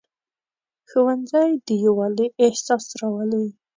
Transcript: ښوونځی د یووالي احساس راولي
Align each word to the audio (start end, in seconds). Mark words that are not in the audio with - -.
ښوونځی 0.89 1.49
د 1.67 1.67
یووالي 1.85 2.27
احساس 2.45 2.85
راولي 2.99 3.45